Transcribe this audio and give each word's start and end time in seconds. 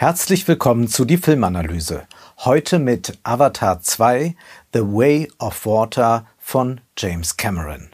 Herzlich 0.00 0.46
willkommen 0.46 0.86
zu 0.86 1.04
die 1.04 1.16
Filmanalyse. 1.16 2.06
Heute 2.44 2.78
mit 2.78 3.18
Avatar 3.24 3.80
2 3.80 4.36
The 4.72 4.78
Way 4.78 5.28
of 5.40 5.66
Water 5.66 6.24
von 6.38 6.80
James 6.96 7.36
Cameron. 7.36 7.90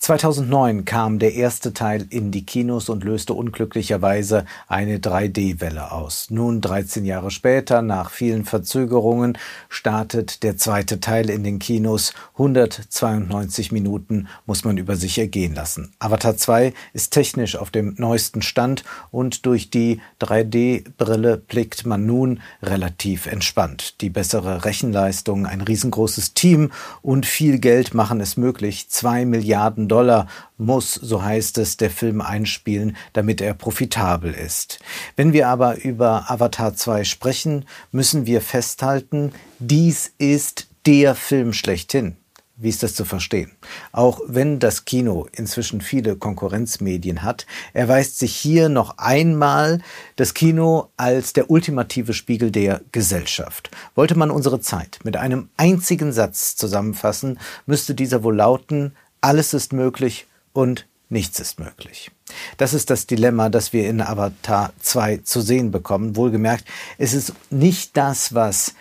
2009 0.00 0.86
kam 0.86 1.18
der 1.18 1.34
erste 1.34 1.74
Teil 1.74 2.06
in 2.08 2.30
die 2.30 2.46
Kinos 2.46 2.88
und 2.88 3.04
löste 3.04 3.34
unglücklicherweise 3.34 4.46
eine 4.66 4.96
3D-Welle 4.96 5.92
aus. 5.92 6.28
Nun, 6.30 6.62
13 6.62 7.04
Jahre 7.04 7.30
später, 7.30 7.82
nach 7.82 8.10
vielen 8.10 8.46
Verzögerungen, 8.46 9.36
startet 9.68 10.42
der 10.42 10.56
zweite 10.56 11.00
Teil 11.00 11.28
in 11.28 11.44
den 11.44 11.58
Kinos. 11.58 12.14
192 12.32 13.72
Minuten 13.72 14.28
muss 14.46 14.64
man 14.64 14.78
über 14.78 14.96
sich 14.96 15.18
ergehen 15.18 15.54
lassen. 15.54 15.92
Avatar 15.98 16.34
2 16.34 16.72
ist 16.94 17.10
technisch 17.10 17.56
auf 17.56 17.68
dem 17.68 17.94
neuesten 17.98 18.40
Stand 18.40 18.84
und 19.10 19.44
durch 19.44 19.68
die 19.68 20.00
3D-Brille 20.22 21.36
blickt 21.36 21.84
man 21.84 22.06
nun 22.06 22.40
relativ 22.62 23.26
entspannt. 23.26 24.00
Die 24.00 24.08
bessere 24.08 24.64
Rechenleistung, 24.64 25.44
ein 25.44 25.60
riesengroßes 25.60 26.32
Team 26.32 26.72
und 27.02 27.26
viel 27.26 27.58
Geld 27.58 27.92
machen 27.92 28.22
es 28.22 28.38
möglich, 28.38 28.88
zwei 28.88 29.26
Milliarden 29.26 29.89
Dollar 29.90 30.26
muss, 30.56 30.94
so 30.94 31.22
heißt 31.22 31.58
es, 31.58 31.76
der 31.76 31.90
Film 31.90 32.20
einspielen, 32.20 32.96
damit 33.12 33.40
er 33.40 33.54
profitabel 33.54 34.32
ist. 34.32 34.78
Wenn 35.16 35.32
wir 35.32 35.48
aber 35.48 35.82
über 35.82 36.30
Avatar 36.30 36.74
2 36.74 37.04
sprechen, 37.04 37.64
müssen 37.92 38.26
wir 38.26 38.40
festhalten, 38.40 39.32
dies 39.58 40.12
ist 40.18 40.68
der 40.86 41.14
Film 41.14 41.52
schlechthin. 41.52 42.16
Wie 42.62 42.68
ist 42.68 42.82
das 42.82 42.94
zu 42.94 43.06
verstehen? 43.06 43.52
Auch 43.90 44.20
wenn 44.26 44.58
das 44.58 44.84
Kino 44.84 45.26
inzwischen 45.32 45.80
viele 45.80 46.16
Konkurrenzmedien 46.16 47.22
hat, 47.22 47.46
erweist 47.72 48.18
sich 48.18 48.36
hier 48.36 48.68
noch 48.68 48.98
einmal 48.98 49.80
das 50.16 50.34
Kino 50.34 50.90
als 50.98 51.32
der 51.32 51.50
ultimative 51.50 52.12
Spiegel 52.12 52.50
der 52.50 52.82
Gesellschaft. 52.92 53.70
Wollte 53.94 54.14
man 54.14 54.30
unsere 54.30 54.60
Zeit 54.60 54.98
mit 55.04 55.16
einem 55.16 55.48
einzigen 55.56 56.12
Satz 56.12 56.54
zusammenfassen, 56.54 57.38
müsste 57.64 57.94
dieser 57.94 58.22
wohl 58.22 58.36
lauten, 58.36 58.94
alles 59.20 59.54
ist 59.54 59.72
möglich 59.72 60.26
und 60.52 60.86
nichts 61.08 61.40
ist 61.40 61.58
möglich. 61.58 62.10
Das 62.56 62.74
ist 62.74 62.90
das 62.90 63.06
Dilemma, 63.06 63.48
das 63.48 63.72
wir 63.72 63.88
in 63.88 64.00
Avatar 64.00 64.72
2 64.80 65.18
zu 65.18 65.40
sehen 65.40 65.70
bekommen. 65.70 66.16
Wohlgemerkt, 66.16 66.64
es 66.98 67.12
ist 67.12 67.34
nicht 67.50 67.96
das, 67.96 68.34
was 68.34 68.74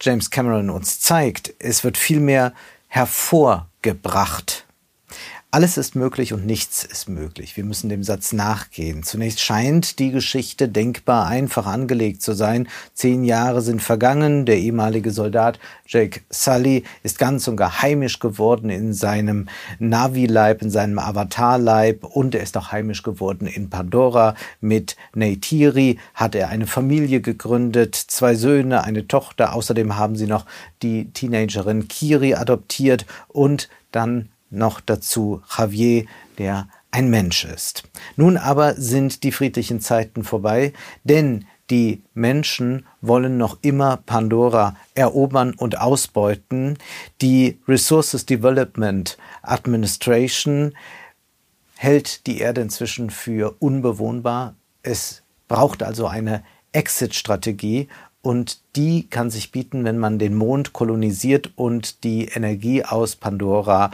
James 0.00 0.30
Cameron 0.30 0.70
uns 0.70 1.00
zeigt. 1.00 1.54
Es 1.58 1.84
wird 1.84 1.96
vielmehr 1.98 2.52
hervorgebracht. 2.88 4.66
Alles 5.52 5.76
ist 5.76 5.96
möglich 5.96 6.32
und 6.32 6.46
nichts 6.46 6.84
ist 6.84 7.08
möglich. 7.08 7.56
Wir 7.56 7.64
müssen 7.64 7.88
dem 7.88 8.04
Satz 8.04 8.32
nachgehen. 8.32 9.02
Zunächst 9.02 9.40
scheint 9.40 9.98
die 9.98 10.12
Geschichte 10.12 10.68
denkbar 10.68 11.26
einfach 11.26 11.66
angelegt 11.66 12.22
zu 12.22 12.34
sein. 12.34 12.68
Zehn 12.94 13.24
Jahre 13.24 13.60
sind 13.60 13.82
vergangen. 13.82 14.46
Der 14.46 14.58
ehemalige 14.58 15.10
Soldat 15.10 15.58
Jake 15.86 16.20
Sully 16.30 16.84
ist 17.02 17.18
ganz 17.18 17.48
und 17.48 17.56
gar 17.56 17.82
heimisch 17.82 18.20
geworden 18.20 18.70
in 18.70 18.92
seinem 18.92 19.48
Navi-Leib, 19.80 20.62
in 20.62 20.70
seinem 20.70 21.00
Avatar-Leib 21.00 22.04
und 22.04 22.36
er 22.36 22.44
ist 22.44 22.56
auch 22.56 22.70
heimisch 22.70 23.02
geworden 23.02 23.48
in 23.48 23.70
Pandora. 23.70 24.36
Mit 24.60 24.94
Neytiri 25.16 25.98
hat 26.14 26.36
er 26.36 26.50
eine 26.50 26.68
Familie 26.68 27.20
gegründet, 27.20 27.96
zwei 27.96 28.36
Söhne, 28.36 28.84
eine 28.84 29.08
Tochter. 29.08 29.52
Außerdem 29.56 29.96
haben 29.96 30.14
sie 30.14 30.28
noch 30.28 30.46
die 30.82 31.10
Teenagerin 31.10 31.88
Kiri 31.88 32.34
adoptiert 32.34 33.04
und 33.26 33.68
dann 33.90 34.28
noch 34.50 34.80
dazu 34.80 35.42
Javier, 35.56 36.04
der 36.38 36.68
ein 36.90 37.08
Mensch 37.08 37.44
ist. 37.44 37.84
Nun 38.16 38.36
aber 38.36 38.74
sind 38.74 39.22
die 39.22 39.32
friedlichen 39.32 39.80
Zeiten 39.80 40.24
vorbei, 40.24 40.72
denn 41.04 41.46
die 41.70 42.02
Menschen 42.14 42.84
wollen 43.00 43.38
noch 43.38 43.58
immer 43.62 43.96
Pandora 43.98 44.76
erobern 44.94 45.54
und 45.54 45.78
ausbeuten. 45.80 46.76
Die 47.22 47.60
Resources 47.68 48.26
Development 48.26 49.16
Administration 49.42 50.74
hält 51.76 52.26
die 52.26 52.38
Erde 52.38 52.60
inzwischen 52.60 53.10
für 53.10 53.54
unbewohnbar. 53.60 54.56
Es 54.82 55.22
braucht 55.46 55.84
also 55.84 56.08
eine 56.08 56.42
Exit-Strategie 56.72 57.88
und 58.22 58.60
die 58.76 59.08
kann 59.08 59.30
sich 59.30 59.50
bieten, 59.50 59.84
wenn 59.84 59.98
man 59.98 60.18
den 60.18 60.34
Mond 60.34 60.72
kolonisiert 60.72 61.52
und 61.56 62.04
die 62.04 62.26
Energie 62.26 62.84
aus 62.84 63.16
Pandora 63.16 63.92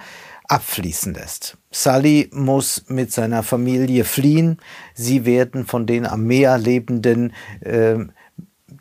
abfließen 0.49 1.15
lässt. 1.15 1.57
Sully 1.71 2.31
muss 2.33 2.85
mit 2.89 3.13
seiner 3.13 3.43
Familie 3.43 4.05
fliehen. 4.05 4.59
Sie 4.95 5.25
werden 5.25 5.67
von 5.67 5.87
den 5.87 6.07
am 6.07 6.25
Meer 6.25 6.59
lebenden, 6.59 7.33
äh, 7.61 7.97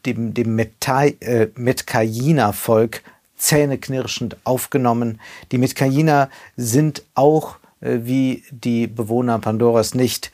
dem, 0.05 0.33
dem 0.33 0.59
äh, 0.59 1.47
Metkainer-Volk 1.55 3.03
zähneknirschend 3.37 4.37
aufgenommen. 4.43 5.19
Die 5.51 5.57
Metkainer 5.57 6.29
sind 6.55 7.03
auch 7.15 7.57
äh, 7.81 7.99
wie 8.03 8.43
die 8.51 8.87
Bewohner 8.87 9.39
Pandoras 9.39 9.93
nicht 9.93 10.31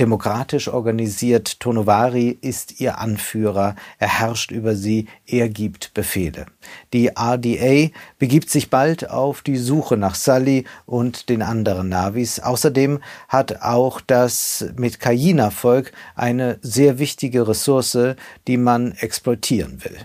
demokratisch 0.00 0.68
organisiert. 0.68 1.60
Tonovari 1.60 2.38
ist 2.40 2.80
ihr 2.80 2.98
Anführer. 2.98 3.76
Er 3.98 4.20
herrscht 4.20 4.50
über 4.50 4.76
sie. 4.76 5.06
Er 5.26 5.48
gibt 5.48 5.94
Befehle. 5.94 6.46
Die 6.92 7.08
RDA 7.08 7.90
begibt 8.18 8.50
sich 8.50 8.70
bald 8.70 9.10
auf 9.10 9.42
die 9.42 9.56
Suche 9.56 9.96
nach 9.96 10.14
Sully 10.14 10.64
und 10.86 11.28
den 11.28 11.42
anderen 11.42 11.88
Navis. 11.88 12.40
Außerdem 12.40 13.00
hat 13.28 13.62
auch 13.62 14.00
das 14.00 14.66
Metkaina-Volk 14.76 15.92
eine 16.14 16.58
sehr 16.62 16.98
wichtige 16.98 17.48
Ressource, 17.48 17.98
die 18.46 18.56
man 18.56 18.92
exploitieren 18.92 19.84
will. 19.84 19.96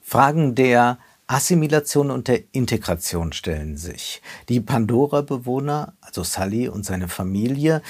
Fragen 0.00 0.54
der 0.54 0.98
Assimilation 1.26 2.12
und 2.12 2.28
der 2.28 2.42
Integration 2.52 3.32
stellen 3.32 3.76
sich. 3.76 4.22
Die 4.48 4.60
Pandora-Bewohner, 4.60 5.94
also 6.00 6.22
Sully 6.22 6.68
und 6.68 6.84
seine 6.84 7.08
Familie, 7.08 7.82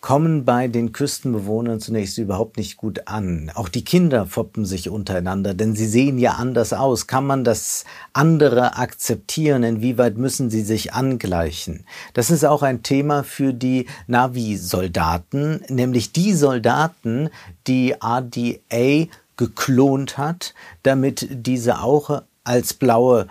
kommen 0.00 0.44
bei 0.44 0.68
den 0.68 0.92
Küstenbewohnern 0.92 1.80
zunächst 1.80 2.18
überhaupt 2.18 2.56
nicht 2.56 2.76
gut 2.76 3.08
an. 3.08 3.50
Auch 3.54 3.68
die 3.68 3.84
Kinder 3.84 4.26
foppen 4.26 4.64
sich 4.64 4.88
untereinander, 4.88 5.54
denn 5.54 5.74
sie 5.74 5.86
sehen 5.86 6.18
ja 6.18 6.32
anders 6.32 6.72
aus. 6.72 7.08
Kann 7.08 7.26
man 7.26 7.42
das 7.42 7.84
andere 8.12 8.76
akzeptieren? 8.76 9.64
Inwieweit 9.64 10.16
müssen 10.16 10.50
sie 10.50 10.62
sich 10.62 10.92
angleichen? 10.92 11.84
Das 12.14 12.30
ist 12.30 12.44
auch 12.44 12.62
ein 12.62 12.82
Thema 12.84 13.24
für 13.24 13.52
die 13.52 13.86
Navi-Soldaten, 14.06 15.62
nämlich 15.68 16.12
die 16.12 16.32
Soldaten, 16.32 17.30
die 17.66 17.94
RDA 17.94 19.08
geklont 19.36 20.16
hat, 20.16 20.54
damit 20.84 21.26
diese 21.30 21.80
auch 21.80 22.22
als 22.44 22.72
blaue 22.72 23.26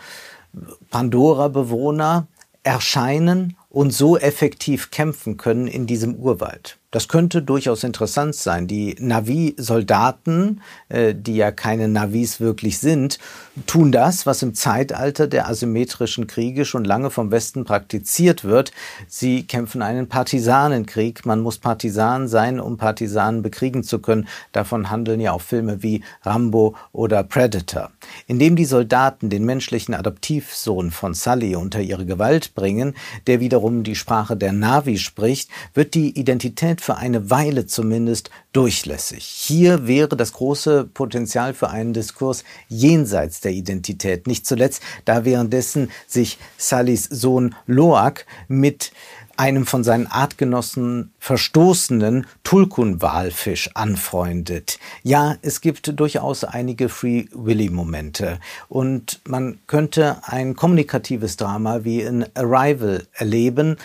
Pandora-Bewohner 0.89 2.27
erscheinen 2.63 3.55
und 3.77 3.91
so 3.91 4.17
effektiv 4.17 4.89
kämpfen 4.89 5.37
können 5.37 5.67
in 5.67 5.85
diesem 5.85 6.15
Urwald. 6.15 6.79
Das 6.97 7.07
könnte 7.07 7.43
durchaus 7.43 7.83
interessant 7.83 8.33
sein. 8.33 8.65
Die 8.65 8.95
Navi-Soldaten, 8.97 10.61
äh, 10.89 11.13
die 11.13 11.35
ja 11.35 11.51
keine 11.51 11.87
Navis 11.87 12.39
wirklich 12.39 12.79
sind, 12.79 13.19
tun 13.67 13.91
das, 13.91 14.25
was 14.25 14.41
im 14.41 14.55
Zeitalter 14.55 15.27
der 15.27 15.47
asymmetrischen 15.47 16.25
Kriege 16.25 16.65
schon 16.65 16.83
lange 16.83 17.11
vom 17.11 17.29
Westen 17.29 17.65
praktiziert 17.65 18.45
wird. 18.45 18.71
Sie 19.07 19.43
kämpfen 19.43 19.83
einen 19.83 20.09
Partisanenkrieg. 20.09 21.23
Man 21.23 21.41
muss 21.41 21.59
Partisan 21.59 22.27
sein, 22.27 22.59
um 22.59 22.77
Partisanen 22.77 23.43
bekriegen 23.43 23.83
zu 23.83 23.99
können. 23.99 24.27
Davon 24.51 24.89
handeln 24.89 25.19
ja 25.19 25.33
auch 25.33 25.41
Filme 25.41 25.83
wie 25.83 26.01
Rambo 26.23 26.75
oder 26.93 27.21
Predator. 27.21 27.91
Indem 28.25 28.55
die 28.55 28.65
Soldaten 28.65 29.29
den 29.29 29.45
menschlichen 29.45 29.93
Adoptivsohn 29.93 30.89
von 30.89 31.13
Sully 31.13 31.55
unter 31.55 31.79
ihre 31.79 32.07
Gewalt 32.07 32.55
bringen, 32.55 32.95
der 33.27 33.39
wiederum 33.39 33.83
die 33.83 33.95
Sprache 33.95 34.35
der 34.35 34.51
Navi 34.51 34.97
spricht, 34.97 35.51
wird 35.75 35.93
die 35.93 36.17
Identität 36.17 36.86
für 36.87 36.95
eine 36.95 37.29
Weile 37.29 37.65
zumindest 37.65 38.29
durchlässig. 38.53 39.25
Hier 39.25 39.87
wäre 39.87 40.15
das 40.15 40.31
große 40.31 40.85
Potenzial 40.85 41.53
für 41.53 41.69
einen 41.69 41.91
Diskurs 41.91 42.45
jenseits 42.69 43.41
der 43.41 43.51
Identität. 43.51 44.25
Nicht 44.25 44.47
zuletzt, 44.47 44.81
da 45.03 45.25
währenddessen 45.25 45.91
sich 46.07 46.37
Sullys 46.57 47.03
Sohn 47.03 47.55
Loak 47.65 48.25
mit 48.47 48.93
einem 49.35 49.65
von 49.65 49.83
seinen 49.83 50.07
Artgenossen 50.07 51.11
verstoßenen 51.19 52.25
Tulkun-Walfisch 52.45 53.71
anfreundet. 53.73 54.79
Ja, 55.03 55.35
es 55.41 55.59
gibt 55.59 55.99
durchaus 55.99 56.45
einige 56.45 56.87
Free 56.87 57.25
Willy-Momente 57.33 58.39
und 58.69 59.19
man 59.27 59.59
könnte 59.67 60.21
ein 60.23 60.55
kommunikatives 60.55 61.35
Drama 61.35 61.83
wie 61.83 61.99
in 61.99 62.25
Arrival 62.33 63.05
erleben, 63.11 63.75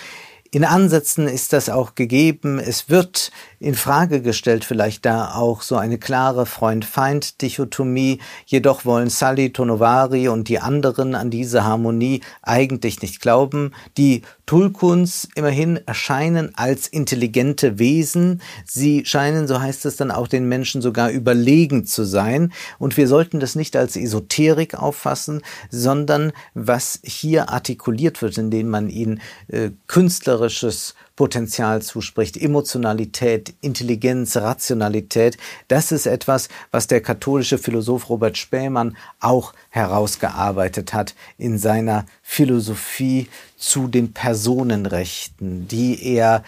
In 0.54 0.66
Ansätzen 0.66 1.28
ist 1.28 1.54
das 1.54 1.70
auch 1.70 1.94
gegeben. 1.94 2.58
Es 2.58 2.90
wird 2.90 3.32
in 3.58 3.75
Frage 3.75 4.20
gestellt, 4.20 4.66
vielleicht 4.66 5.06
da 5.06 5.34
auch 5.34 5.62
so 5.62 5.76
eine 5.76 5.96
klare 5.96 6.44
Freund-Feind-Dichotomie. 6.44 8.20
Jedoch 8.44 8.84
wollen 8.84 9.08
Sally 9.08 9.54
Tonovari 9.54 10.28
und 10.28 10.49
die 10.49 10.58
anderen 10.58 11.14
an 11.14 11.31
diese 11.31 11.64
Harmonie 11.64 12.20
eigentlich 12.43 13.00
nicht 13.00 13.22
glauben. 13.22 13.72
Die 13.96 14.25
Tulkuns 14.46 15.28
immerhin 15.34 15.80
erscheinen 15.86 16.52
als 16.54 16.88
intelligente 16.88 17.78
Wesen. 17.78 18.42
Sie 18.64 19.04
scheinen, 19.04 19.46
so 19.46 19.60
heißt 19.60 19.86
es 19.86 19.96
dann 19.96 20.10
auch 20.10 20.28
den 20.28 20.48
Menschen 20.48 20.82
sogar 20.82 21.10
überlegen 21.10 21.84
zu 21.86 22.04
sein. 22.04 22.52
Und 22.78 22.96
wir 22.96 23.08
sollten 23.08 23.40
das 23.40 23.54
nicht 23.54 23.76
als 23.76 23.96
Esoterik 23.96 24.74
auffassen, 24.74 25.42
sondern 25.70 26.32
was 26.54 27.00
hier 27.04 27.50
artikuliert 27.50 28.20
wird, 28.20 28.36
indem 28.38 28.68
man 28.68 28.90
ihnen 28.90 29.20
äh, 29.48 29.70
künstlerisches 29.86 30.94
Potenzial 31.22 31.82
zuspricht, 31.82 32.36
Emotionalität, 32.36 33.54
Intelligenz, 33.60 34.36
Rationalität. 34.36 35.38
Das 35.69 35.92
ist 35.92 36.06
etwas, 36.06 36.48
was 36.72 36.88
der 36.88 37.00
katholische 37.00 37.58
Philosoph 37.58 38.08
Robert 38.08 38.36
Spähmann 38.36 38.96
auch 39.20 39.54
herausgearbeitet 39.69 40.92
hat 40.92 41.14
in 41.38 41.58
seiner 41.58 42.06
Philosophie 42.22 43.28
zu 43.62 43.86
den 43.86 44.12
Personenrechten, 44.12 45.69
die 45.69 46.02
er 46.02 46.42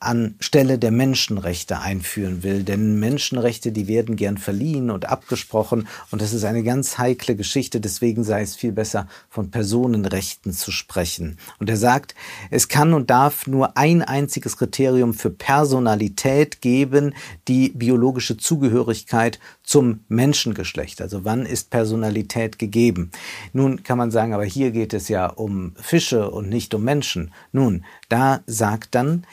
anstelle 0.00 0.78
der 0.78 0.90
Menschenrechte 0.90 1.80
einführen 1.80 2.42
will. 2.42 2.62
Denn 2.62 3.00
Menschenrechte, 3.00 3.72
die 3.72 3.88
werden 3.88 4.16
gern 4.16 4.36
verliehen 4.36 4.90
und 4.90 5.06
abgesprochen 5.06 5.88
und 6.10 6.20
das 6.20 6.34
ist 6.34 6.44
eine 6.44 6.62
ganz 6.62 6.98
heikle 6.98 7.36
Geschichte. 7.36 7.80
Deswegen 7.80 8.22
sei 8.22 8.42
es 8.42 8.54
viel 8.54 8.72
besser, 8.72 9.08
von 9.30 9.50
Personenrechten 9.50 10.52
zu 10.52 10.70
sprechen. 10.70 11.38
Und 11.58 11.70
er 11.70 11.78
sagt, 11.78 12.14
es 12.50 12.68
kann 12.68 12.92
und 12.92 13.08
darf 13.08 13.46
nur 13.46 13.78
ein 13.78 14.02
einziges 14.18 14.56
Kriterium 14.56 15.14
für 15.14 15.30
Personalität 15.30 16.60
geben, 16.60 17.14
die 17.46 17.70
biologische 17.70 18.36
Zugehörigkeit 18.36 19.38
zum 19.62 20.00
Menschengeschlecht. 20.08 21.00
Also 21.00 21.24
wann 21.24 21.46
ist 21.46 21.70
Personalität 21.70 22.58
gegeben? 22.58 23.10
Nun 23.52 23.82
kann 23.82 23.98
man 23.98 24.10
sagen, 24.10 24.34
aber 24.34 24.44
hier 24.44 24.70
geht 24.72 24.92
es 24.92 25.08
ja 25.08 25.26
um 25.26 25.74
Fische 25.80 26.30
und 26.30 26.48
nicht 26.48 26.74
um 26.74 26.82
Menschen. 26.82 27.32
Nun, 27.52 27.84
da 28.08 28.40
sagt 28.46 28.94
dann 28.94 29.24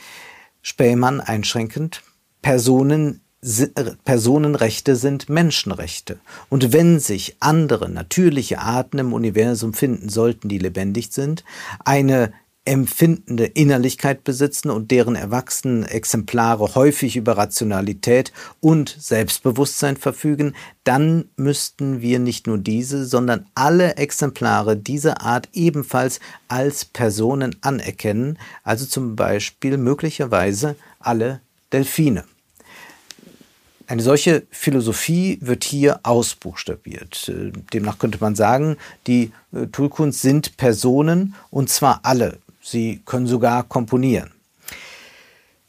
Spähmann 0.61 1.19
einschränkend, 1.19 2.03
Personen 2.41 3.21
Personenrechte 4.05 4.95
sind 4.95 5.29
Menschenrechte. 5.29 6.17
Und 6.49 6.73
wenn 6.73 6.99
sich 6.99 7.35
andere 7.39 7.89
natürliche 7.89 8.57
Arten 8.59 8.97
im 8.97 9.13
Universum 9.13 9.75
finden 9.75 10.09
sollten, 10.09 10.49
die 10.49 10.57
lebendig 10.57 11.09
sind, 11.11 11.43
eine 11.83 12.33
empfindende 12.65 13.45
Innerlichkeit 13.45 14.23
besitzen 14.23 14.71
und 14.71 14.89
deren 14.89 15.15
erwachsenen 15.15 15.83
Exemplare 15.83 16.73
häufig 16.73 17.15
über 17.15 17.37
Rationalität 17.37 18.33
und 18.59 18.95
Selbstbewusstsein 18.99 19.97
verfügen, 19.97 20.55
dann 20.83 21.25
müssten 21.37 22.01
wir 22.01 22.17
nicht 22.19 22.47
nur 22.47 22.57
diese, 22.57 23.05
sondern 23.05 23.45
alle 23.53 23.97
Exemplare 23.97 24.75
dieser 24.75 25.21
Art 25.21 25.47
ebenfalls 25.53 26.19
als 26.47 26.85
Personen 26.85 27.55
anerkennen, 27.61 28.39
also 28.63 28.85
zum 28.85 29.15
Beispiel 29.15 29.77
möglicherweise 29.77 30.75
alle 30.99 31.41
Delfine. 31.71 32.23
Eine 33.87 34.01
solche 34.01 34.43
Philosophie 34.49 35.37
wird 35.41 35.63
hier 35.63 35.99
ausbuchstabiert. 36.01 37.31
Demnach 37.71 37.99
könnte 37.99 38.17
man 38.19 38.35
sagen, 38.35 38.77
die 39.05 39.31
äh, 39.53 39.67
Tulkuns 39.67 40.21
sind 40.23 40.57
Personen 40.57 41.35
und 41.51 41.69
zwar 41.69 41.99
alle 42.01 42.39
Sie 42.67 43.03
können 43.05 43.27
sogar 43.27 43.63
komponieren. 43.63 44.31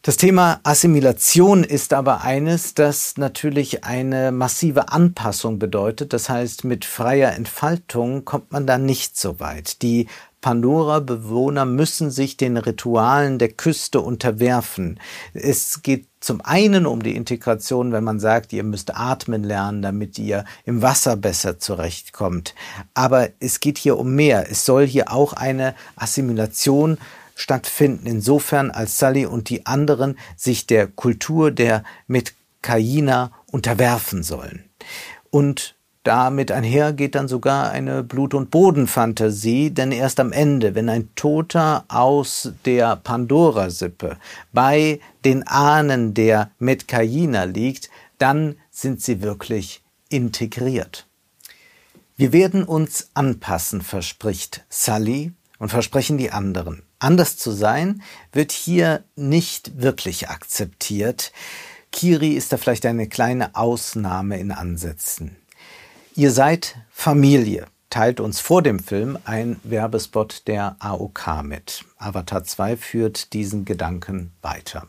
Das 0.01 0.17
Thema 0.17 0.61
Assimilation 0.63 1.63
ist 1.63 1.93
aber 1.93 2.23
eines, 2.23 2.73
das 2.73 3.19
natürlich 3.19 3.85
eine 3.85 4.33
massive 4.33 4.89
Anpassung 4.89 5.59
bedeutet. 5.59 6.15
Das 6.15 6.31
heißt, 6.31 6.65
mit 6.65 6.87
freier 6.87 7.33
Entfaltung 7.35 8.25
kommt 8.25 8.51
man 8.51 8.67
da 8.67 8.79
nicht 8.79 9.19
so 9.19 9.41
weit. 9.41 9.83
Die 9.83 10.07
Pandora-Bewohner 10.41 11.67
müssen 11.67 12.11
sich 12.11 12.39
den 12.39 12.57
Ritualen 12.57 13.39
der 13.39 13.49
Küste 13.51 14.01
unterwerfen. 14.01 14.99
Es 15.35 15.83
geht 15.83 16.07
zum 16.27 16.41
einen 16.41 16.87
um 16.87 17.05
die 17.05 17.15
Integration, 17.15 17.93
wenn 17.93 18.03
man 18.03 18.19
sagt, 18.19 18.53
ihr 18.53 18.65
müsst 18.65 18.97
atmen 18.97 19.45
lernen, 19.45 19.81
damit 19.81 20.19
ihr 20.19 20.45
im 20.65 20.83
Wasser 20.83 21.17
besser 21.17 21.61
zurechtkommt. 21.61 22.57
Aber 22.95 23.29
es 23.39 23.61
geht 23.61 23.79
hier 23.79 23.97
um 23.97 24.13
mehr. 24.17 24.51
Es 24.51 24.65
soll 24.65 24.89
hier 24.89 25.13
auch 25.13 25.35
eine 25.35 25.77
Assimilation 25.95 26.99
stattfinden, 27.37 28.09
insofern 28.09 28.73
als 28.73 28.99
Sully 28.99 29.25
und 29.25 29.51
die 29.51 29.67
anderen 29.67 30.19
sich 30.37 30.67
der 30.67 30.89
Kultur 30.89 31.53
der 31.53 31.85
Metkainer 32.09 33.31
unterwerfen 33.53 34.25
sollen. 34.25 34.65
Und 35.31 35.76
damit 36.07 36.53
einher 36.53 36.93
geht 36.93 37.17
dann 37.17 37.27
sogar 37.27 37.71
eine 37.71 38.05
Blut- 38.05 38.35
und 38.35 38.53
Bodenfantasie, 38.53 39.71
denn 39.71 39.91
erst 39.91 40.21
am 40.21 40.33
Ende, 40.33 40.77
wenn 40.77 40.89
ein 40.89 41.09
Toter 41.17 41.85
aus 41.89 42.53
der 42.65 42.95
Pandora-Sippe 42.95 44.17
bei 44.53 45.01
den 45.25 45.45
Ahnen 45.49 46.15
der 46.15 46.53
Metkainer 46.61 47.47
liegt, 47.47 47.91
dann 48.19 48.55
sind 48.71 49.03
sie 49.03 49.21
wirklich 49.21 49.83
integriert. 50.09 51.07
Wir 52.17 52.33
werden 52.33 52.63
uns 52.63 53.11
anpassen, 53.15 53.83
verspricht 53.83 54.65
Sully 54.69 55.33
und 55.59 55.71
versprechen 55.71 56.19
die 56.19 56.31
anderen. 56.31 56.83
Anders 57.01 57.37
zu 57.37 57.51
sein 57.51 58.03
wird 58.33 58.53
hier 58.53 59.03
nicht 59.17 59.83
wirklich 59.83 60.29
akzeptiert. 60.29 61.33
Kiri 61.91 62.31
ist 62.35 62.53
da 62.53 62.59
vielleicht 62.59 62.87
eine 62.87 63.09
kleine 63.09 63.57
Ausnahme 63.57 64.39
in 64.39 64.53
Ansätzen. 64.53 65.37
Ihr 66.19 66.31
seid 66.31 66.77
Familie, 66.89 67.67
teilt 67.91 68.21
uns 68.21 68.41
vor 68.41 68.63
dem 68.63 68.79
Film 68.79 69.19
ein 69.27 69.61
Werbespot 69.65 70.45
der 70.47 70.77
AOK 70.79 71.43
mit. 71.43 71.85
Avatar 71.99 72.43
2 72.43 72.79
führt 72.79 73.35
diesen 73.35 73.67
Gedanken 73.67 74.33
weiter. 74.41 74.89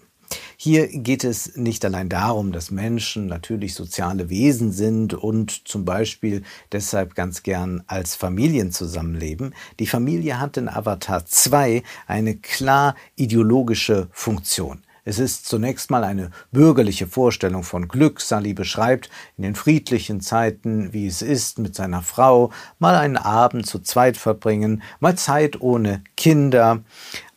Hier 0.56 0.88
geht 0.88 1.26
es 1.26 1.58
nicht 1.58 1.84
allein 1.84 2.08
darum, 2.08 2.54
dass 2.54 2.72
Menschen 2.72 3.28
natürlich 3.28 3.74
soziale 3.74 4.30
Wesen 4.30 4.72
sind 4.72 5.14
und 5.14 5.68
zum 5.68 5.84
Beispiel 5.84 6.44
deshalb 6.72 7.14
ganz 7.14 7.44
gern 7.44 7.84
als 7.88 8.16
Familien 8.16 8.72
zusammenleben. 8.72 9.54
Die 9.82 9.88
Familie 9.88 10.40
hat 10.40 10.56
in 10.56 10.70
Avatar 10.70 11.26
2 11.26 11.84
eine 12.08 12.38
klar 12.38 12.96
ideologische 13.18 14.08
Funktion. 14.14 14.82
Es 15.08 15.20
ist 15.20 15.46
zunächst 15.46 15.90
mal 15.90 16.04
eine 16.04 16.32
bürgerliche 16.52 17.08
Vorstellung 17.08 17.64
von 17.64 17.88
Glück. 17.88 18.20
Sally 18.20 18.54
beschreibt 18.54 19.10
in 19.38 19.44
den 19.44 19.56
friedlichen 19.56 20.20
Zeiten, 20.20 20.92
wie 20.92 21.08
es 21.08 21.22
ist, 21.22 21.60
mit 21.60 21.76
seiner 21.76 22.02
Frau 22.02 22.52
mal 22.78 22.96
einen 22.96 23.16
Abend 23.16 23.66
zu 23.66 23.80
zweit 23.80 24.18
verbringen, 24.18 24.84
mal 25.00 25.18
Zeit 25.18 25.62
ohne 25.62 26.04
Kinder. 26.18 26.84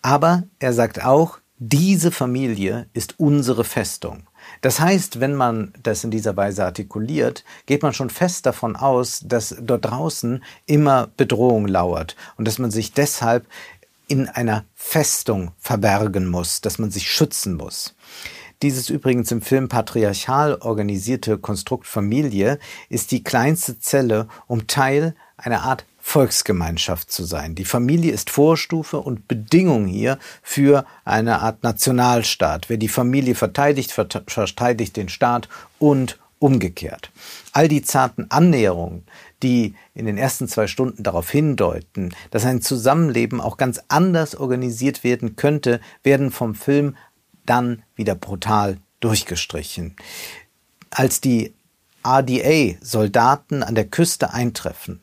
Aber 0.02 0.42
er 0.58 0.72
sagt 0.72 1.04
auch, 1.04 1.38
diese 1.58 2.10
Familie 2.10 2.88
ist 2.92 3.20
unsere 3.20 3.62
Festung. 3.62 4.24
Das 4.62 4.80
heißt, 4.80 5.20
wenn 5.20 5.36
man 5.36 5.72
das 5.80 6.02
in 6.02 6.10
dieser 6.10 6.36
Weise 6.36 6.64
artikuliert, 6.64 7.44
geht 7.66 7.84
man 7.84 7.92
schon 7.92 8.10
fest 8.10 8.46
davon 8.46 8.74
aus, 8.74 9.22
dass 9.24 9.54
dort 9.60 9.84
draußen 9.84 10.42
immer 10.66 11.08
Bedrohung 11.16 11.68
lauert 11.68 12.16
und 12.36 12.48
dass 12.48 12.58
man 12.58 12.72
sich 12.72 12.94
deshalb 12.94 13.46
in 14.10 14.28
einer 14.28 14.64
Festung 14.74 15.52
verbergen 15.58 16.26
muss, 16.26 16.60
dass 16.60 16.78
man 16.78 16.90
sich 16.90 17.10
schützen 17.10 17.54
muss. 17.54 17.94
Dieses 18.62 18.90
übrigens 18.90 19.30
im 19.30 19.40
Film 19.40 19.68
patriarchal 19.68 20.56
organisierte 20.56 21.38
Konstrukt 21.38 21.86
Familie 21.86 22.58
ist 22.88 23.12
die 23.12 23.24
kleinste 23.24 23.78
Zelle, 23.78 24.28
um 24.48 24.66
Teil 24.66 25.14
einer 25.36 25.62
Art 25.62 25.86
Volksgemeinschaft 25.98 27.10
zu 27.12 27.24
sein. 27.24 27.54
Die 27.54 27.64
Familie 27.64 28.12
ist 28.12 28.30
Vorstufe 28.30 28.98
und 28.98 29.28
Bedingung 29.28 29.86
hier 29.86 30.18
für 30.42 30.84
eine 31.04 31.40
Art 31.40 31.62
Nationalstaat. 31.62 32.68
Wer 32.68 32.78
die 32.78 32.88
Familie 32.88 33.34
verteidigt, 33.34 33.92
verteidigt 33.92 34.96
den 34.96 35.08
Staat 35.08 35.48
und 35.78 36.18
umgekehrt. 36.40 37.12
All 37.52 37.68
die 37.68 37.82
zarten 37.82 38.26
Annäherungen, 38.30 39.04
die 39.42 39.74
in 39.94 40.06
den 40.06 40.18
ersten 40.18 40.48
zwei 40.48 40.66
Stunden 40.66 41.02
darauf 41.02 41.30
hindeuten, 41.30 42.14
dass 42.30 42.44
ein 42.44 42.62
Zusammenleben 42.62 43.40
auch 43.40 43.56
ganz 43.56 43.80
anders 43.88 44.34
organisiert 44.34 45.04
werden 45.04 45.36
könnte, 45.36 45.80
werden 46.02 46.30
vom 46.30 46.54
Film 46.54 46.96
dann 47.46 47.82
wieder 47.96 48.14
brutal 48.14 48.78
durchgestrichen. 49.00 49.96
Als 50.90 51.20
die 51.20 51.54
RDA-Soldaten 52.06 53.62
an 53.62 53.74
der 53.74 53.86
Küste 53.86 54.32
eintreffen 54.32 55.02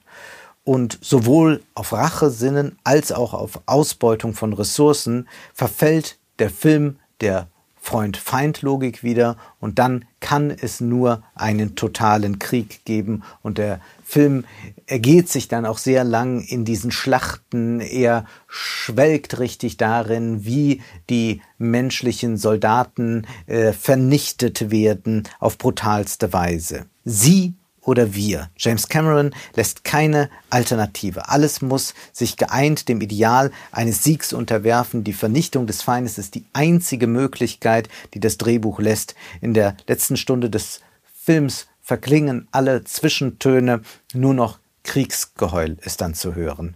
und 0.63 0.97
sowohl 1.01 1.63
auf 1.75 1.93
Rache 1.93 2.29
sinnen 2.29 2.77
als 2.83 3.11
auch 3.11 3.33
auf 3.33 3.61
Ausbeutung 3.65 4.33
von 4.33 4.53
Ressourcen, 4.53 5.27
verfällt 5.53 6.17
der 6.39 6.49
Film 6.49 6.99
der 7.21 7.47
Freund-Feind-Logik 7.87 9.01
wieder 9.01 9.37
und 9.61 9.79
dann 9.79 10.03
kann 10.19 10.51
es 10.51 10.81
nur 10.81 11.23
einen 11.35 11.75
totalen 11.75 12.37
Krieg 12.37 12.83
geben 12.83 13.23
und 13.43 13.57
der 13.57 13.79
Film 14.03 14.43
ergeht 14.87 15.29
sich 15.29 15.47
dann 15.47 15.65
auch 15.65 15.77
sehr 15.77 16.03
lang 16.03 16.41
in 16.41 16.65
diesen 16.65 16.91
Schlachten. 16.91 17.79
Er 17.79 18.25
schwelgt 18.49 19.39
richtig 19.39 19.77
darin, 19.77 20.43
wie 20.43 20.81
die 21.09 21.41
menschlichen 21.57 22.35
Soldaten 22.35 23.25
äh, 23.45 23.71
vernichtet 23.71 24.69
werden 24.69 25.23
auf 25.39 25.57
brutalste 25.57 26.33
Weise. 26.33 26.87
Sie 27.05 27.53
oder 27.87 28.13
wir. 28.13 28.49
James 28.57 28.89
Cameron 28.89 29.33
lässt 29.55 29.85
keine 29.85 30.29
Alternative. 30.49 31.29
Alles 31.29 31.61
muss 31.61 31.93
sich 32.11 32.35
geeint 32.35 32.89
dem 32.89 32.99
Ideal 32.99 33.49
eines 33.71 34.03
Siegs 34.03 34.33
unterwerfen. 34.33 35.05
Die 35.05 35.13
Vernichtung 35.13 35.67
des 35.67 35.81
Feindes 35.81 36.17
ist 36.17 36.35
die 36.35 36.43
einzige 36.51 37.07
Möglichkeit, 37.07 37.87
die 38.13 38.19
das 38.19 38.37
Drehbuch 38.37 38.79
lässt. 38.79 39.15
In 39.39 39.53
der 39.53 39.77
letzten 39.87 40.17
Stunde 40.17 40.49
des 40.49 40.81
Films 41.15 41.67
verklingen 41.81 42.49
alle 42.51 42.83
Zwischentöne, 42.83 43.81
nur 44.13 44.33
noch 44.33 44.59
Kriegsgeheul 44.83 45.77
ist 45.81 46.01
dann 46.01 46.13
zu 46.13 46.35
hören. 46.35 46.75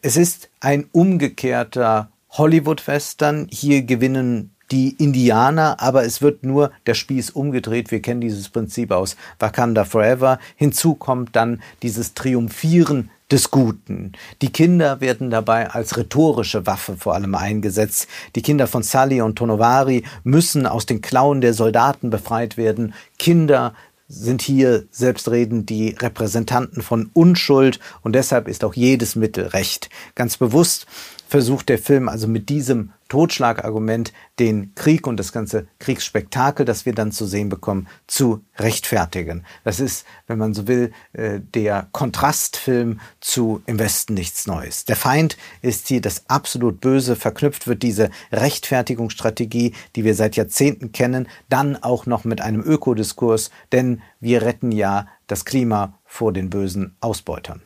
Es 0.00 0.16
ist 0.16 0.48
ein 0.60 0.86
umgekehrter 0.92 2.10
Hollywood-Western. 2.30 3.48
Hier 3.50 3.82
gewinnen 3.82 4.54
die 4.70 4.90
Indianer, 4.98 5.80
aber 5.80 6.04
es 6.04 6.22
wird 6.22 6.44
nur 6.44 6.70
der 6.86 6.94
Spieß 6.94 7.30
umgedreht. 7.30 7.90
Wir 7.90 8.00
kennen 8.00 8.20
dieses 8.20 8.48
Prinzip 8.48 8.92
aus 8.92 9.16
Wakanda 9.38 9.84
Forever. 9.84 10.38
Hinzu 10.56 10.94
kommt 10.94 11.34
dann 11.34 11.60
dieses 11.82 12.14
Triumphieren 12.14 13.10
des 13.30 13.50
Guten. 13.50 14.12
Die 14.42 14.52
Kinder 14.52 15.00
werden 15.00 15.30
dabei 15.30 15.70
als 15.70 15.96
rhetorische 15.96 16.66
Waffe 16.66 16.96
vor 16.96 17.14
allem 17.14 17.34
eingesetzt. 17.34 18.08
Die 18.34 18.42
Kinder 18.42 18.66
von 18.66 18.82
Sully 18.82 19.20
und 19.20 19.36
Tonovari 19.36 20.04
müssen 20.24 20.66
aus 20.66 20.86
den 20.86 21.00
Klauen 21.00 21.40
der 21.40 21.54
Soldaten 21.54 22.10
befreit 22.10 22.56
werden. 22.56 22.94
Kinder 23.18 23.74
sind 24.08 24.42
hier 24.42 24.86
selbstredend 24.90 25.70
die 25.70 25.90
Repräsentanten 25.90 26.82
von 26.82 27.10
Unschuld 27.12 27.78
und 28.02 28.14
deshalb 28.14 28.48
ist 28.48 28.64
auch 28.64 28.74
jedes 28.74 29.14
Mittel 29.14 29.46
recht. 29.46 29.88
Ganz 30.16 30.36
bewusst 30.36 30.86
versucht 31.28 31.68
der 31.68 31.78
Film 31.78 32.08
also 32.08 32.26
mit 32.26 32.48
diesem 32.48 32.90
Totschlagargument 33.10 34.14
den 34.38 34.74
Krieg 34.74 35.06
und 35.06 35.18
das 35.18 35.32
ganze 35.32 35.66
Kriegsspektakel, 35.78 36.64
das 36.64 36.86
wir 36.86 36.94
dann 36.94 37.12
zu 37.12 37.26
sehen 37.26 37.50
bekommen, 37.50 37.88
zu 38.06 38.42
rechtfertigen. 38.56 39.44
Das 39.64 39.80
ist, 39.80 40.06
wenn 40.26 40.38
man 40.38 40.54
so 40.54 40.66
will, 40.66 40.92
äh, 41.12 41.40
der 41.40 41.88
Kontrastfilm 41.92 43.00
zu 43.20 43.62
Im 43.66 43.78
Westen 43.78 44.14
nichts 44.14 44.46
Neues. 44.46 44.86
Der 44.86 44.96
Feind 44.96 45.36
ist 45.60 45.88
hier 45.88 46.00
das 46.00 46.24
absolut 46.28 46.80
Böse, 46.80 47.16
verknüpft 47.16 47.66
wird 47.66 47.82
diese 47.82 48.10
Rechtfertigungsstrategie, 48.32 49.74
die 49.96 50.04
wir 50.04 50.14
seit 50.14 50.36
Jahrzehnten 50.36 50.92
kennen, 50.92 51.28
dann 51.50 51.76
auch 51.76 52.06
noch 52.06 52.24
mit 52.24 52.40
einem 52.40 52.62
Ökodiskurs, 52.62 53.50
denn 53.72 54.00
wir 54.20 54.42
retten 54.42 54.72
ja 54.72 55.06
das 55.26 55.44
Klima 55.44 55.98
vor 56.06 56.32
den 56.32 56.48
bösen 56.48 56.96
Ausbeutern. 57.00 57.60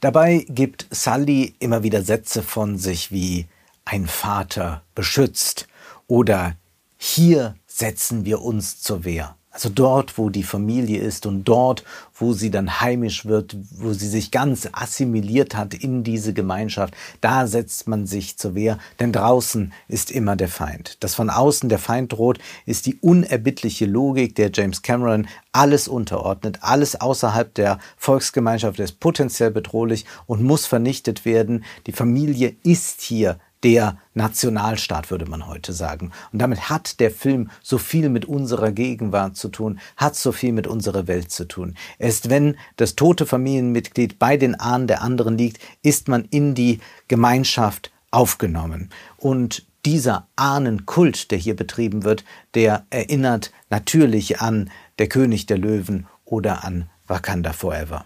Dabei 0.00 0.46
gibt 0.48 0.86
Sully 0.90 1.54
immer 1.58 1.82
wieder 1.82 2.02
Sätze 2.02 2.42
von 2.42 2.78
sich 2.78 3.10
wie 3.12 3.46
ein 3.90 4.06
Vater 4.06 4.82
beschützt 4.94 5.66
oder 6.06 6.54
hier 6.96 7.56
setzen 7.66 8.24
wir 8.24 8.40
uns 8.40 8.80
zur 8.80 9.04
Wehr. 9.04 9.34
Also 9.52 9.68
dort, 9.68 10.16
wo 10.16 10.30
die 10.30 10.44
Familie 10.44 11.00
ist 11.00 11.26
und 11.26 11.42
dort, 11.42 11.82
wo 12.14 12.32
sie 12.32 12.52
dann 12.52 12.80
heimisch 12.80 13.26
wird, 13.26 13.56
wo 13.72 13.92
sie 13.92 14.06
sich 14.06 14.30
ganz 14.30 14.68
assimiliert 14.70 15.56
hat 15.56 15.74
in 15.74 16.04
diese 16.04 16.32
Gemeinschaft, 16.32 16.94
da 17.20 17.48
setzt 17.48 17.88
man 17.88 18.06
sich 18.06 18.38
zur 18.38 18.54
Wehr, 18.54 18.78
denn 19.00 19.10
draußen 19.10 19.72
ist 19.88 20.12
immer 20.12 20.36
der 20.36 20.46
Feind. 20.46 21.02
Dass 21.02 21.16
von 21.16 21.28
außen 21.28 21.68
der 21.68 21.80
Feind 21.80 22.12
droht, 22.12 22.38
ist 22.66 22.86
die 22.86 22.94
unerbittliche 23.00 23.86
Logik, 23.86 24.36
der 24.36 24.52
James 24.54 24.82
Cameron 24.82 25.26
alles 25.50 25.88
unterordnet, 25.88 26.58
alles 26.60 27.00
außerhalb 27.00 27.52
der 27.54 27.80
Volksgemeinschaft 27.96 28.78
ist 28.78 29.00
potenziell 29.00 29.50
bedrohlich 29.50 30.04
und 30.26 30.44
muss 30.44 30.66
vernichtet 30.66 31.24
werden. 31.24 31.64
Die 31.88 31.92
Familie 31.92 32.54
ist 32.62 33.00
hier 33.00 33.40
der 33.62 33.98
Nationalstaat, 34.14 35.10
würde 35.10 35.26
man 35.26 35.46
heute 35.46 35.72
sagen. 35.72 36.12
Und 36.32 36.40
damit 36.40 36.70
hat 36.70 37.00
der 37.00 37.10
Film 37.10 37.50
so 37.62 37.78
viel 37.78 38.08
mit 38.08 38.24
unserer 38.24 38.72
Gegenwart 38.72 39.36
zu 39.36 39.48
tun, 39.48 39.80
hat 39.96 40.16
so 40.16 40.32
viel 40.32 40.52
mit 40.52 40.66
unserer 40.66 41.06
Welt 41.06 41.30
zu 41.30 41.46
tun. 41.46 41.76
Erst 41.98 42.30
wenn 42.30 42.56
das 42.76 42.96
tote 42.96 43.26
Familienmitglied 43.26 44.18
bei 44.18 44.36
den 44.36 44.58
Ahnen 44.58 44.86
der 44.86 45.02
anderen 45.02 45.36
liegt, 45.36 45.58
ist 45.82 46.08
man 46.08 46.24
in 46.30 46.54
die 46.54 46.80
Gemeinschaft 47.08 47.90
aufgenommen. 48.10 48.90
Und 49.18 49.66
dieser 49.84 50.28
Ahnenkult, 50.36 51.30
der 51.30 51.38
hier 51.38 51.56
betrieben 51.56 52.04
wird, 52.04 52.24
der 52.54 52.86
erinnert 52.90 53.52
natürlich 53.70 54.40
an 54.40 54.70
der 54.98 55.08
König 55.08 55.46
der 55.46 55.58
Löwen 55.58 56.06
oder 56.24 56.64
an 56.64 56.90
Wakanda 57.06 57.52
Forever. 57.52 58.04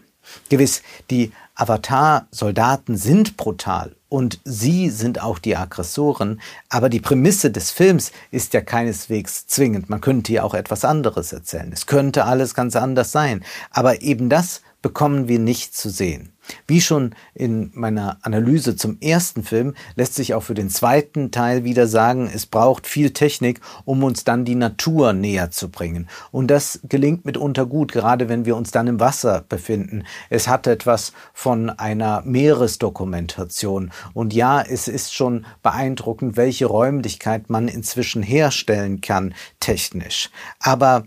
Gewiss, 0.49 0.83
die 1.11 1.33
Avatar-Soldaten 1.55 2.97
sind 2.97 3.37
brutal 3.37 3.95
und 4.15 4.39
sie 4.45 4.91
sind 4.91 5.21
auch 5.21 5.41
die 5.41 5.57
Aggressoren, 5.57 6.41
aber 6.69 6.89
die 6.89 7.01
Prämisse 7.01 7.51
des 7.51 7.73
Films 7.73 8.13
ist 8.31 8.55
ja 8.55 8.61
keineswegs 8.61 9.49
zwingend. 9.49 9.91
Man 9.91 10.01
könnte 10.01 10.33
ja 10.33 10.45
auch 10.45 10.55
etwas 10.55 10.85
anderes 10.85 11.33
erzählen. 11.33 11.73
Es 11.73 11.87
könnte 11.87 12.25
alles 12.25 12.55
ganz 12.55 12.77
anders 12.77 13.11
sein, 13.11 13.45
aber 13.73 14.03
eben 14.03 14.29
das 14.29 14.63
bekommen 14.85 15.29
wir 15.29 15.39
nicht 15.39 15.75
zu 15.75 15.89
sehen. 15.89 16.35
Wie 16.67 16.83
schon 16.83 17.15
in 17.33 17.71
meiner 17.73 18.19
Analyse 18.21 18.77
zum 18.77 18.99
ersten 19.01 19.43
Film 19.43 19.73
lässt 19.97 20.15
sich 20.15 20.35
auch 20.35 20.43
für 20.43 20.53
den 20.53 20.69
zweiten 20.69 21.31
Teil 21.31 21.65
wieder 21.65 21.87
sagen, 21.87 22.31
es 22.31 22.45
braucht 22.45 22.87
viel 22.87 23.15
Technik, 23.15 23.63
um 23.87 24.05
uns 24.05 24.25
dann 24.25 24.45
die 24.45 24.57
Natur 24.57 25.15
näher 25.15 25.51
zu 25.51 25.71
bringen. 25.71 26.07
Und 26.33 26.49
das 26.49 26.81
gelingt 26.87 27.25
mitunter 27.25 27.65
gut, 27.65 27.93
gerade 27.93 28.29
wenn 28.29 28.45
wir 28.45 28.57
uns 28.57 28.73
dann 28.73 28.87
im 28.87 29.01
Wasser 29.01 29.43
befinden. 29.49 30.05
Es 30.29 30.49
hat 30.49 30.67
etwas 30.67 31.15
von 31.33 31.71
einer 31.71 32.21
Meeresdokumentation. 32.27 33.91
Und 34.13 34.35
ja, 34.35 34.61
es 34.61 34.87
ist 34.87 35.15
schon 35.15 35.47
beeindruckend, 35.63 36.37
welche 36.37 36.67
Räumlichkeit 36.67 37.49
man 37.49 37.69
inzwischen 37.69 38.23
herstellen 38.23 39.01
kann, 39.01 39.33
technisch. 39.61 40.29
Aber 40.61 41.07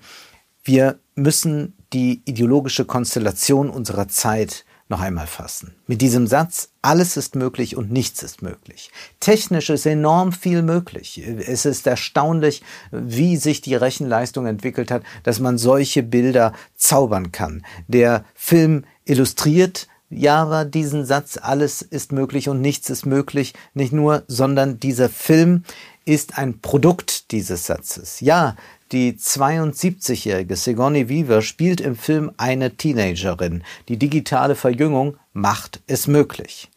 wir 0.64 0.98
müssen 1.14 1.77
die 1.94 2.22
ideologische 2.26 2.86
Konstellation 2.86 3.70
unserer 3.70 4.08
Zeit 4.08 4.66
noch 4.90 5.02
einmal 5.02 5.28
fassen. 5.28 5.76
Mit 5.86 6.02
diesem 6.02 6.28
Satz, 6.28 6.70
alles 6.82 7.18
ist 7.18 7.36
möglich 7.36 7.76
und 7.76 7.92
nichts 7.92 8.24
ist 8.24 8.42
möglich. 8.42 8.90
Technisch 9.20 9.70
ist 9.70 9.86
enorm 9.86 10.32
viel 10.32 10.62
möglich. 10.62 11.22
Es 11.46 11.66
ist 11.66 11.88
erstaunlich, 11.88 12.64
wie 12.92 13.36
sich 13.36 13.60
die 13.60 13.76
Rechenleistung 13.76 14.46
entwickelt 14.46 14.90
hat, 14.90 15.04
dass 15.24 15.40
man 15.40 15.58
solche 15.58 16.04
Bilder 16.04 16.54
zaubern 16.76 17.32
kann. 17.34 17.66
Der 17.88 18.24
Film 18.34 18.86
illustriert 19.04 19.88
Java 20.10 20.64
diesen 20.64 21.06
Satz, 21.06 21.38
alles 21.42 21.82
ist 21.82 22.12
möglich 22.12 22.48
und 22.50 22.62
nichts 22.62 22.90
ist 22.90 23.06
möglich, 23.06 23.54
nicht 23.74 23.92
nur, 23.92 24.24
sondern 24.28 24.80
dieser 24.80 25.10
Film 25.10 25.64
ist 26.06 26.38
ein 26.38 26.60
Produkt 26.60 27.32
dieses 27.32 27.66
Satzes. 27.66 28.22
Ja, 28.22 28.56
die 28.94 29.14
72-jährige 29.14 30.56
Sigourney 30.56 31.10
Weaver 31.10 31.42
spielt 31.42 31.82
im 31.82 31.98
Film 31.98 32.32
eine 32.38 32.78
Teenagerin. 32.78 33.64
Die 33.90 33.98
digitale 33.98 34.56
Verjüngung 34.56 35.18
macht 35.34 35.82
es 35.88 36.08
möglich. 36.08 36.70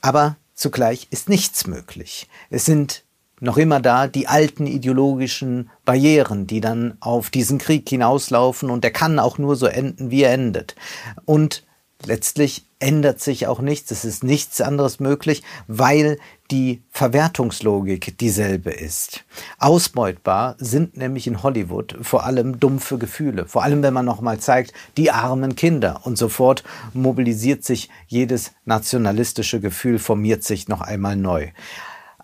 Aber 0.00 0.36
zugleich 0.54 1.08
ist 1.10 1.28
nichts 1.28 1.66
möglich. 1.66 2.28
Es 2.50 2.64
sind 2.64 3.02
noch 3.40 3.56
immer 3.56 3.80
da 3.80 4.06
die 4.06 4.28
alten 4.28 4.68
ideologischen 4.68 5.70
Barrieren, 5.84 6.46
die 6.46 6.60
dann 6.60 6.96
auf 7.00 7.30
diesen 7.30 7.58
Krieg 7.58 7.88
hinauslaufen 7.88 8.70
und 8.70 8.84
der 8.84 8.92
kann 8.92 9.18
auch 9.18 9.38
nur 9.38 9.56
so 9.56 9.66
enden, 9.66 10.12
wie 10.12 10.22
er 10.22 10.32
endet. 10.32 10.76
Und 11.24 11.64
letztlich 12.04 12.64
ändert 12.80 13.20
sich 13.20 13.46
auch 13.46 13.60
nichts, 13.60 13.90
es 13.90 14.04
ist 14.04 14.22
nichts 14.22 14.60
anderes 14.60 15.00
möglich, 15.00 15.42
weil 15.66 16.18
die 16.50 16.82
Verwertungslogik 16.90 18.16
dieselbe 18.18 18.70
ist. 18.70 19.24
Ausbeutbar 19.58 20.56
sind 20.58 20.96
nämlich 20.96 21.26
in 21.26 21.42
Hollywood 21.42 21.96
vor 22.02 22.24
allem 22.24 22.60
dumpfe 22.60 22.98
Gefühle, 22.98 23.46
vor 23.46 23.64
allem 23.64 23.82
wenn 23.82 23.94
man 23.94 24.06
nochmal 24.06 24.38
zeigt, 24.38 24.72
die 24.96 25.10
armen 25.10 25.56
Kinder 25.56 26.00
und 26.04 26.16
sofort 26.16 26.62
mobilisiert 26.94 27.64
sich 27.64 27.90
jedes 28.06 28.52
nationalistische 28.64 29.60
Gefühl, 29.60 29.98
formiert 29.98 30.44
sich 30.44 30.68
noch 30.68 30.80
einmal 30.80 31.16
neu. 31.16 31.48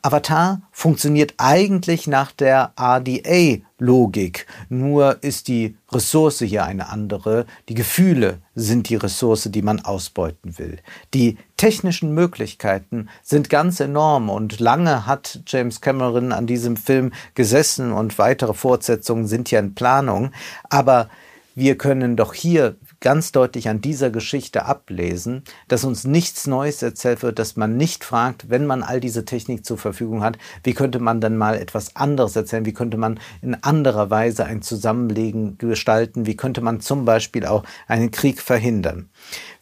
Avatar 0.04 0.60
funktioniert 0.70 1.32
eigentlich 1.38 2.06
nach 2.06 2.30
der 2.30 2.74
RDA-Logik, 2.78 4.46
nur 4.68 5.22
ist 5.22 5.48
die 5.48 5.78
Ressource 5.90 6.40
hier 6.40 6.66
eine 6.66 6.90
andere. 6.90 7.46
Die 7.70 7.74
Gefühle 7.74 8.42
sind 8.54 8.90
die 8.90 8.96
Ressource, 8.96 9.48
die 9.50 9.62
man 9.62 9.80
ausbeuten 9.80 10.58
will. 10.58 10.78
Die 11.14 11.38
technischen 11.56 12.12
Möglichkeiten 12.12 13.08
sind 13.22 13.48
ganz 13.48 13.80
enorm 13.80 14.28
und 14.28 14.60
lange 14.60 15.06
hat 15.06 15.40
James 15.46 15.80
Cameron 15.80 16.32
an 16.32 16.46
diesem 16.46 16.76
Film 16.76 17.14
gesessen 17.34 17.90
und 17.90 18.18
weitere 18.18 18.52
Fortsetzungen 18.52 19.26
sind 19.26 19.50
ja 19.50 19.58
in 19.58 19.74
Planung. 19.74 20.32
Aber 20.68 21.08
wir 21.54 21.78
können 21.78 22.16
doch 22.16 22.34
hier 22.34 22.76
ganz 23.00 23.32
deutlich 23.32 23.68
an 23.68 23.80
dieser 23.80 24.10
Geschichte 24.10 24.64
ablesen, 24.64 25.42
dass 25.68 25.84
uns 25.84 26.04
nichts 26.04 26.46
Neues 26.46 26.82
erzählt 26.82 27.22
wird, 27.22 27.38
dass 27.38 27.56
man 27.56 27.76
nicht 27.76 28.04
fragt, 28.04 28.50
wenn 28.50 28.66
man 28.66 28.82
all 28.82 29.00
diese 29.00 29.24
Technik 29.24 29.64
zur 29.64 29.78
Verfügung 29.78 30.22
hat, 30.22 30.38
wie 30.62 30.74
könnte 30.74 30.98
man 30.98 31.20
dann 31.20 31.36
mal 31.36 31.56
etwas 31.56 31.96
anderes 31.96 32.34
erzählen, 32.36 32.66
wie 32.66 32.72
könnte 32.72 32.96
man 32.96 33.20
in 33.42 33.54
anderer 33.62 34.10
Weise 34.10 34.44
ein 34.44 34.62
Zusammenlegen 34.62 35.58
gestalten, 35.58 36.26
wie 36.26 36.36
könnte 36.36 36.60
man 36.60 36.80
zum 36.80 37.04
Beispiel 37.04 37.46
auch 37.46 37.64
einen 37.86 38.10
Krieg 38.10 38.40
verhindern. 38.40 39.08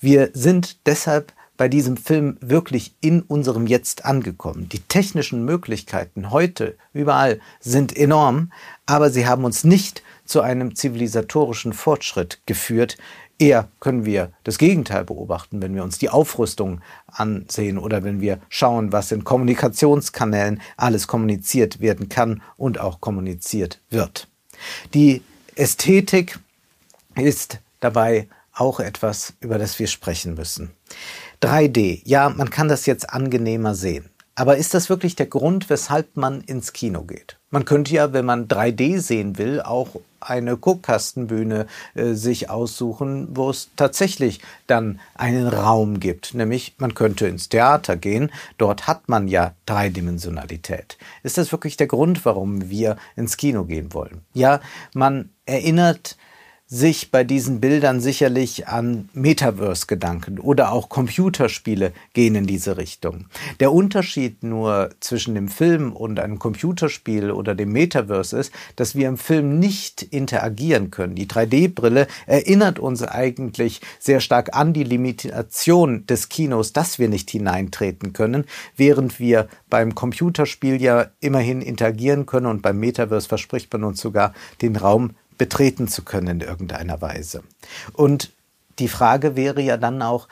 Wir 0.01 0.31
sind 0.33 0.87
deshalb 0.87 1.33
bei 1.57 1.69
diesem 1.69 1.97
Film 1.97 2.37
wirklich 2.41 2.95
in 3.01 3.23
unserem 3.23 3.67
Jetzt 3.67 4.05
angekommen. 4.05 4.69
Die 4.69 4.81
technischen 4.81 5.45
Möglichkeiten 5.45 6.31
heute 6.31 6.77
überall 6.93 7.41
sind 7.61 7.97
enorm, 7.97 8.53
aber 8.87 9.11
sie 9.11 9.27
haben 9.27 9.45
uns 9.45 9.65
nicht 9.65 10.03
zu 10.25 10.41
einem 10.41 10.75
zivilisatorischen 10.75 11.73
Fortschritt 11.73 12.41
geführt. 12.47 12.97
Eher 13.39 13.69
können 13.81 14.05
wir 14.05 14.33
das 14.45 14.59
Gegenteil 14.59 15.05
beobachten, 15.05 15.61
wenn 15.63 15.75
wir 15.75 15.83
uns 15.83 15.99
die 15.99 16.11
Aufrüstung 16.11 16.81
ansehen 17.07 17.79
oder 17.79 18.05
wenn 18.05 18.21
wir 18.21 18.39
schauen, 18.49 18.93
was 18.93 19.13
in 19.13 19.25
Kommunikationskanälen 19.25 20.61
alles 20.77 21.07
kommuniziert 21.07 21.81
werden 21.81 22.09
kann 22.09 22.43
und 22.57 22.79
auch 22.79 23.01
kommuniziert 23.01 23.81
wird. 23.91 24.29
Die 24.95 25.23
Ästhetik 25.57 26.39
ist 27.17 27.59
dabei 27.81 28.29
auch 28.55 28.81
etwas, 28.81 29.35
über 29.41 29.59
das 29.59 29.79
wir 29.79 29.87
sprechen 29.87 30.35
müssen. 30.35 30.71
3D, 31.43 32.03
ja, 32.05 32.29
man 32.29 32.51
kann 32.51 32.69
das 32.69 32.87
jetzt 32.87 33.11
angenehmer 33.11 33.75
sehen. 33.75 34.09
Aber 34.35 34.57
ist 34.57 34.73
das 34.73 34.89
wirklich 34.89 35.15
der 35.17 35.27
Grund, 35.27 35.69
weshalb 35.69 36.17
man 36.17 36.41
ins 36.41 36.73
Kino 36.73 37.03
geht? 37.03 37.39
Man 37.51 37.67
könnte 37.67 37.93
ja, 37.93 38.15
wenn 38.15 38.25
man 38.25 38.49
3D 38.49 38.99
sehen 38.99 39.37
will, 39.37 39.61
auch 39.61 40.01
eine 40.21 40.57
Guckkastenbühne 40.57 41.67
äh, 41.95 42.15
sich 42.15 42.49
aussuchen, 42.49 43.29
wo 43.37 43.51
es 43.51 43.71
tatsächlich 43.77 44.41
dann 44.67 45.01
einen 45.15 45.49
Raum 45.49 46.01
gibt. 46.01 46.33
Nämlich, 46.33 46.77
man 46.79 46.95
könnte 46.95 47.27
ins 47.27 47.51
Theater 47.51 47.97
gehen. 47.97 48.31
Dort 48.57 48.87
hat 48.87 49.09
man 49.09 49.29
ja 49.29 49.53
Dreidimensionalität. 49.67 50.97
Ist 51.23 51.37
das 51.37 51.53
wirklich 51.53 51.77
der 51.77 51.89
Grund, 51.89 52.25
warum 52.25 52.71
wir 52.71 52.97
ins 53.17 53.37
Kino 53.37 53.65
gehen 53.65 53.93
wollen? 53.93 54.23
Ja, 54.33 54.61
man 54.95 55.29
erinnert 55.45 56.17
sich 56.73 57.11
bei 57.11 57.23
diesen 57.23 57.61
Bildern 57.61 58.01
sicherlich 58.01 58.67
an 58.67 59.11
Metaverse-Gedanken 59.13 60.39
oder 60.39 60.73
auch 60.73 60.89
Computerspiele 60.89 61.93
gehen 62.15 62.35
in 62.35 62.47
diese 62.47 62.79
Richtung. 62.79 63.27
Der 63.61 63.73
Unterschied 63.73 64.43
nur 64.43 64.89
zwischen 64.99 65.35
dem 65.35 65.49
Film 65.49 65.93
und 65.93 66.19
einem 66.19 66.39
Computerspiel 66.39 67.31
oder 67.31 67.55
dem 67.55 67.73
Metaverse 67.73 68.39
ist, 68.39 68.55
dass 68.77 68.95
wir 68.95 69.07
im 69.09 69.19
Film 69.19 69.59
nicht 69.59 70.03
interagieren 70.03 70.91
können. 70.91 71.15
Die 71.15 71.27
3D-Brille 71.27 72.07
erinnert 72.25 72.79
uns 72.79 73.03
eigentlich 73.03 73.83
sehr 73.99 74.21
stark 74.21 74.57
an 74.57 74.73
die 74.73 74.85
Limitation 74.85 76.07
des 76.07 76.31
Kinos, 76.31 76.73
dass 76.73 76.99
wir 76.99 77.11
nicht 77.11 77.29
hineintreten 77.29 78.15
können, 78.15 78.47
während 78.79 79.21
wir 79.21 79.47
beim 79.69 79.95
Computerspiel 79.95 80.81
ja 80.81 81.09
immerhin 81.21 81.61
interagieren 81.61 82.25
können 82.25 82.47
und 82.47 82.63
beim 82.63 82.79
Metaverse 82.79 83.29
verspricht 83.29 83.71
man 83.75 83.85
uns 83.85 84.01
sogar 84.01 84.33
den 84.63 84.77
Raum 84.77 85.11
betreten 85.39 85.89
zu 85.89 86.03
können 86.03 86.29
in 86.29 86.41
irgendeiner 86.41 87.01
Weise. 87.01 87.43
Und 87.93 88.33
die 88.79 88.89
Frage 88.89 89.37
wäre 89.37 89.61
ja 89.61 89.77
dann 89.77 90.03
auch, 90.03 90.29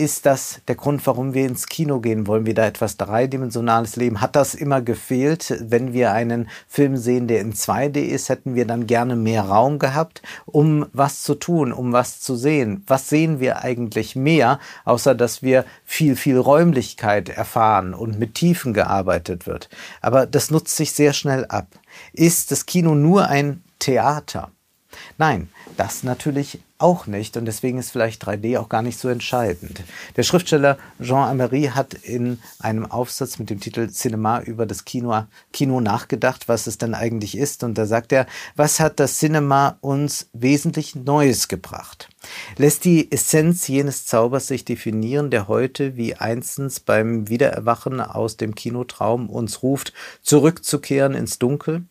ist 0.00 0.24
das 0.24 0.62
der 0.66 0.76
Grund, 0.76 1.06
warum 1.06 1.34
wir 1.34 1.46
ins 1.46 1.66
Kino 1.66 2.00
gehen? 2.00 2.26
Wollen 2.26 2.46
wir 2.46 2.54
da 2.54 2.64
etwas 2.64 2.96
dreidimensionales 2.96 3.96
leben? 3.96 4.22
Hat 4.22 4.34
das 4.34 4.54
immer 4.54 4.80
gefehlt? 4.80 5.54
Wenn 5.60 5.92
wir 5.92 6.12
einen 6.12 6.48
Film 6.68 6.96
sehen, 6.96 7.28
der 7.28 7.40
in 7.40 7.52
2D 7.52 7.98
ist, 7.98 8.30
hätten 8.30 8.54
wir 8.54 8.66
dann 8.66 8.86
gerne 8.86 9.14
mehr 9.14 9.42
Raum 9.42 9.78
gehabt, 9.78 10.22
um 10.46 10.86
was 10.94 11.22
zu 11.22 11.34
tun, 11.34 11.70
um 11.70 11.92
was 11.92 12.20
zu 12.20 12.34
sehen. 12.34 12.82
Was 12.86 13.10
sehen 13.10 13.40
wir 13.40 13.62
eigentlich 13.62 14.16
mehr, 14.16 14.58
außer 14.86 15.14
dass 15.14 15.42
wir 15.42 15.66
viel, 15.84 16.16
viel 16.16 16.38
Räumlichkeit 16.38 17.28
erfahren 17.28 17.92
und 17.92 18.18
mit 18.18 18.34
Tiefen 18.34 18.72
gearbeitet 18.72 19.46
wird? 19.46 19.68
Aber 20.00 20.24
das 20.24 20.50
nutzt 20.50 20.76
sich 20.76 20.92
sehr 20.92 21.12
schnell 21.12 21.44
ab. 21.46 21.66
Ist 22.14 22.52
das 22.52 22.64
Kino 22.64 22.94
nur 22.94 23.28
ein 23.28 23.62
Theater. 23.80 24.52
Nein, 25.18 25.48
das 25.76 26.02
natürlich 26.02 26.60
auch 26.78 27.06
nicht 27.06 27.36
und 27.36 27.44
deswegen 27.44 27.78
ist 27.78 27.90
vielleicht 27.90 28.24
3D 28.24 28.58
auch 28.58 28.68
gar 28.68 28.82
nicht 28.82 28.98
so 28.98 29.08
entscheidend. 29.08 29.82
Der 30.16 30.22
Schriftsteller 30.22 30.78
Jean 31.00 31.28
Amery 31.28 31.70
hat 31.74 31.94
in 31.94 32.38
einem 32.58 32.86
Aufsatz 32.90 33.38
mit 33.38 33.50
dem 33.50 33.60
Titel 33.60 33.88
Cinema 33.90 34.40
über 34.40 34.66
das 34.66 34.84
Kino, 34.84 35.26
Kino 35.52 35.80
nachgedacht, 35.80 36.48
was 36.48 36.66
es 36.66 36.78
denn 36.78 36.94
eigentlich 36.94 37.36
ist 37.36 37.62
und 37.62 37.76
da 37.76 37.86
sagt 37.86 38.12
er, 38.12 38.26
was 38.56 38.80
hat 38.80 38.98
das 38.98 39.18
Cinema 39.18 39.78
uns 39.80 40.28
wesentlich 40.32 40.94
Neues 40.94 41.48
gebracht? 41.48 42.08
Lässt 42.56 42.84
die 42.84 43.12
Essenz 43.12 43.68
jenes 43.68 44.06
Zaubers 44.06 44.46
sich 44.46 44.64
definieren, 44.64 45.30
der 45.30 45.48
heute 45.48 45.96
wie 45.96 46.16
einstens 46.16 46.80
beim 46.80 47.28
Wiedererwachen 47.28 48.00
aus 48.00 48.36
dem 48.36 48.54
Kinotraum 48.54 49.28
uns 49.28 49.62
ruft, 49.62 49.92
zurückzukehren 50.22 51.14
ins 51.14 51.38
Dunkel? 51.38 51.84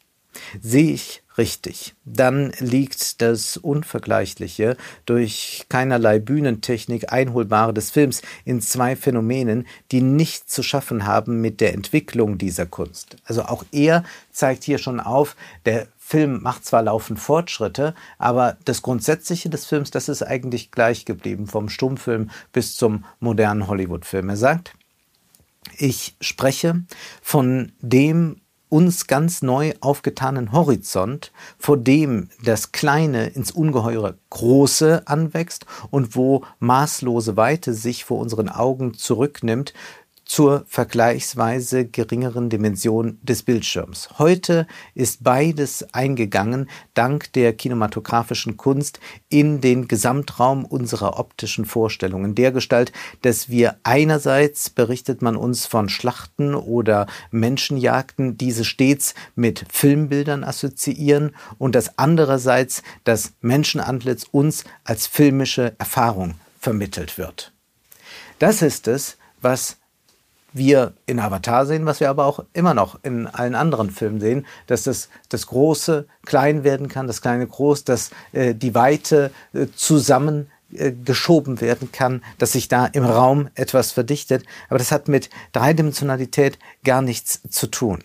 Sehe 0.62 0.92
ich 0.94 1.24
richtig, 1.40 1.96
dann 2.06 2.52
liegt 2.60 3.22
das 3.22 3.58
Unvergleichliche, 3.58 4.78
durch 5.08 5.66
keinerlei 5.70 6.20
Bühnentechnik 6.20 7.12
einholbare 7.12 7.74
des 7.74 7.90
Films 7.90 8.22
in 8.46 8.62
zwei 8.62 8.96
Phänomenen, 8.96 9.66
die 9.92 10.02
nichts 10.02 10.54
zu 10.54 10.62
schaffen 10.62 11.08
haben 11.08 11.42
mit 11.42 11.62
der 11.62 11.74
Entwicklung 11.74 12.38
dieser 12.38 12.68
Kunst. 12.68 13.16
Also 13.24 13.44
auch 13.44 13.64
er 13.72 14.04
zeigt 14.32 14.64
hier 14.64 14.78
schon 14.78 15.00
auf, 15.00 15.36
der 15.66 15.88
Film 15.98 16.42
macht 16.42 16.66
zwar 16.66 16.84
laufend 16.84 17.20
Fortschritte, 17.20 17.96
aber 18.18 18.58
das 18.66 18.82
Grundsätzliche 18.82 19.50
des 19.50 19.66
Films, 19.66 19.92
das 19.92 20.10
ist 20.10 20.22
eigentlich 20.22 20.72
gleich 20.72 21.06
geblieben, 21.06 21.48
vom 21.48 21.70
Stummfilm 21.70 22.30
bis 22.52 22.76
zum 22.76 23.06
modernen 23.20 23.68
Hollywood-Film. 23.68 24.30
Er 24.30 24.38
sagt, 24.38 24.74
ich 25.78 26.16
spreche 26.20 26.84
von 27.22 27.72
dem 27.80 28.42
uns 28.70 29.08
ganz 29.08 29.42
neu 29.42 29.74
aufgetanen 29.82 30.52
Horizont, 30.52 31.32
vor 31.58 31.78
dem 31.78 32.30
das 32.44 32.72
Kleine 32.72 33.28
ins 33.28 33.52
Ungeheure 33.52 34.18
Große 34.30 35.04
anwächst 35.08 35.66
und 35.90 36.16
wo 36.16 36.44
maßlose 36.60 37.36
Weite 37.36 37.74
sich 37.74 38.06
vor 38.06 38.20
unseren 38.20 38.48
Augen 38.48 38.94
zurücknimmt, 38.94 39.74
zur 40.30 40.64
vergleichsweise 40.68 41.86
geringeren 41.86 42.52
Dimension 42.52 43.18
des 43.24 43.42
Bildschirms. 43.42 44.20
Heute 44.20 44.68
ist 44.94 45.24
beides 45.24 45.92
eingegangen, 45.92 46.70
dank 46.94 47.34
der 47.34 47.52
kinematografischen 47.54 48.56
Kunst, 48.56 49.00
in 49.30 49.60
den 49.60 49.88
Gesamtraum 49.88 50.66
unserer 50.66 51.20
optischen 51.20 51.66
Vorstellungen. 51.66 52.36
Der 52.36 52.52
Gestalt, 52.52 52.92
dass 53.24 53.50
wir 53.50 53.78
einerseits 53.82 54.70
berichtet 54.70 55.24
man 55.24 55.36
uns 55.36 55.66
von 55.66 55.90
Schlachten 55.90 56.54
oder 56.54 57.08
Menschenjagden, 57.32 58.38
diese 58.38 58.66
stets 58.66 59.16
mit 59.36 59.66
Filmbildern 59.72 60.44
assoziieren 60.44 61.36
und 61.58 61.74
das 61.74 61.98
andererseits 61.98 62.84
das 63.04 63.34
Menschenantlitz 63.42 64.28
uns 64.30 64.64
als 64.84 65.08
filmische 65.08 65.74
Erfahrung 65.80 66.36
vermittelt 66.60 67.18
wird. 67.18 67.52
Das 68.38 68.62
ist 68.62 68.88
es, 68.88 69.18
was 69.42 69.79
wir 70.54 70.94
in 71.06 71.20
Avatar 71.20 71.66
sehen, 71.66 71.86
was 71.86 72.00
wir 72.00 72.10
aber 72.10 72.26
auch 72.26 72.44
immer 72.54 72.74
noch 72.74 73.00
in 73.04 73.28
allen 73.28 73.56
anderen 73.56 73.92
Filmen 73.92 74.20
sehen, 74.20 74.46
dass 74.68 74.84
das, 74.84 75.10
das 75.30 75.48
Große 75.48 76.08
klein 76.26 76.64
werden 76.64 76.88
kann, 76.88 77.08
das 77.08 77.22
Kleine 77.22 77.48
groß, 77.48 77.84
dass 77.84 78.12
äh, 78.32 78.54
die 78.56 78.76
Weite 78.76 79.32
äh, 79.54 79.68
zusammen 79.76 80.50
äh, 80.72 80.92
werden 80.92 81.92
kann, 81.92 82.24
dass 82.38 82.52
sich 82.52 82.68
da 82.68 82.86
im 82.86 83.06
Raum 83.06 83.50
etwas 83.56 83.92
verdichtet. 83.92 84.46
Aber 84.70 84.78
das 84.78 84.92
hat 84.92 85.08
mit 85.08 85.30
Dreidimensionalität 85.52 86.60
gar 86.84 87.02
nichts 87.02 87.42
zu 87.50 87.68
tun. 87.68 88.04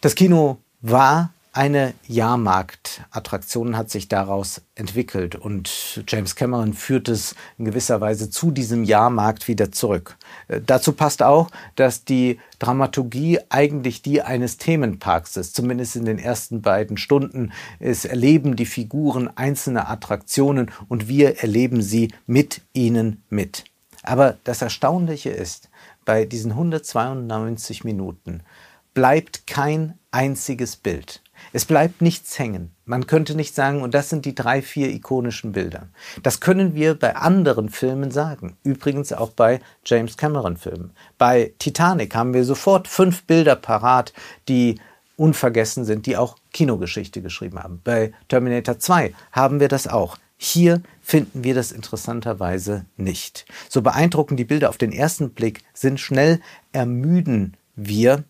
Das 0.00 0.14
Kino 0.14 0.58
war 0.80 1.33
eine 1.54 1.94
Jahrmarktattraktion 2.08 3.76
hat 3.76 3.88
sich 3.88 4.08
daraus 4.08 4.62
entwickelt 4.74 5.36
und 5.36 6.02
James 6.08 6.34
Cameron 6.34 6.74
führt 6.74 7.08
es 7.08 7.36
in 7.58 7.64
gewisser 7.64 8.00
Weise 8.00 8.28
zu 8.28 8.50
diesem 8.50 8.82
Jahrmarkt 8.82 9.46
wieder 9.46 9.70
zurück. 9.70 10.16
Äh, 10.48 10.60
dazu 10.66 10.92
passt 10.92 11.22
auch, 11.22 11.48
dass 11.76 12.04
die 12.04 12.40
Dramaturgie 12.58 13.38
eigentlich 13.50 14.02
die 14.02 14.20
eines 14.20 14.56
Themenparks 14.56 15.36
ist, 15.36 15.54
zumindest 15.54 15.94
in 15.94 16.04
den 16.04 16.18
ersten 16.18 16.60
beiden 16.60 16.96
Stunden. 16.96 17.52
Es 17.78 18.04
erleben 18.04 18.56
die 18.56 18.66
Figuren 18.66 19.30
einzelne 19.36 19.88
Attraktionen 19.88 20.72
und 20.88 21.06
wir 21.06 21.38
erleben 21.38 21.82
sie 21.82 22.12
mit 22.26 22.62
ihnen 22.72 23.22
mit. 23.30 23.64
Aber 24.02 24.38
das 24.42 24.60
Erstaunliche 24.60 25.30
ist, 25.30 25.70
bei 26.04 26.24
diesen 26.24 26.50
192 26.50 27.84
Minuten 27.84 28.42
bleibt 28.92 29.46
kein 29.46 29.98
einziges 30.10 30.76
Bild. 30.76 31.23
Es 31.52 31.64
bleibt 31.64 32.02
nichts 32.02 32.38
hängen. 32.38 32.72
Man 32.84 33.06
könnte 33.06 33.34
nicht 33.34 33.54
sagen, 33.54 33.82
und 33.82 33.94
das 33.94 34.08
sind 34.08 34.24
die 34.24 34.34
drei, 34.34 34.62
vier 34.62 34.90
ikonischen 34.90 35.52
Bilder. 35.52 35.88
Das 36.22 36.40
können 36.40 36.74
wir 36.74 36.94
bei 36.94 37.16
anderen 37.16 37.68
Filmen 37.68 38.10
sagen. 38.10 38.56
Übrigens 38.62 39.12
auch 39.12 39.30
bei 39.30 39.60
James 39.84 40.16
Cameron 40.16 40.56
Filmen. 40.56 40.92
Bei 41.18 41.52
Titanic 41.58 42.14
haben 42.14 42.34
wir 42.34 42.44
sofort 42.44 42.88
fünf 42.88 43.24
Bilder 43.24 43.56
parat, 43.56 44.12
die 44.48 44.80
unvergessen 45.16 45.84
sind, 45.84 46.06
die 46.06 46.16
auch 46.16 46.36
Kinogeschichte 46.52 47.22
geschrieben 47.22 47.58
haben. 47.58 47.80
Bei 47.84 48.12
Terminator 48.28 48.78
2 48.78 49.14
haben 49.32 49.60
wir 49.60 49.68
das 49.68 49.86
auch. 49.86 50.18
Hier 50.36 50.82
finden 51.00 51.44
wir 51.44 51.54
das 51.54 51.72
interessanterweise 51.72 52.84
nicht. 52.96 53.46
So 53.68 53.82
beeindruckend 53.82 54.38
die 54.38 54.44
Bilder 54.44 54.68
auf 54.68 54.78
den 54.78 54.92
ersten 54.92 55.30
Blick 55.30 55.62
sind, 55.72 56.00
schnell 56.00 56.40
ermüden 56.72 57.56
wir, 57.76 58.24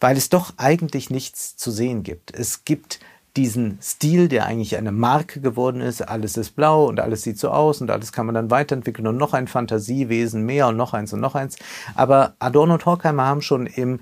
weil 0.00 0.16
es 0.16 0.28
doch 0.28 0.54
eigentlich 0.56 1.10
nichts 1.10 1.56
zu 1.56 1.70
sehen 1.70 2.02
gibt. 2.02 2.34
Es 2.34 2.64
gibt 2.64 3.00
diesen 3.36 3.78
Stil, 3.82 4.28
der 4.28 4.46
eigentlich 4.46 4.76
eine 4.76 4.92
Marke 4.92 5.40
geworden 5.40 5.80
ist. 5.80 6.00
Alles 6.00 6.36
ist 6.36 6.56
blau 6.56 6.86
und 6.86 7.00
alles 7.00 7.22
sieht 7.22 7.38
so 7.38 7.50
aus 7.50 7.80
und 7.80 7.90
alles 7.90 8.12
kann 8.12 8.26
man 8.26 8.34
dann 8.34 8.50
weiterentwickeln 8.50 9.06
und 9.06 9.16
noch 9.16 9.34
ein 9.34 9.46
Fantasiewesen 9.46 10.44
mehr 10.44 10.68
und 10.68 10.76
noch 10.76 10.94
eins 10.94 11.12
und 11.12 11.20
noch 11.20 11.34
eins. 11.34 11.56
Aber 11.94 12.34
Adorno 12.38 12.74
und 12.74 12.86
Horkheimer 12.86 13.26
haben 13.26 13.42
schon 13.42 13.66
im 13.66 14.00